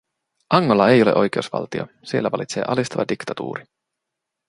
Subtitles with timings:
[0.49, 3.65] Angola ei ole oikeusvaltio, siellä vallitsee alistava diktatuuri.